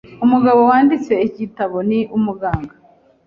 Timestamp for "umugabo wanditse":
0.25-1.13